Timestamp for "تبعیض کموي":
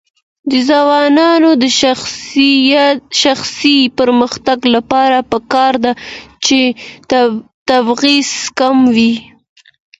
7.67-9.13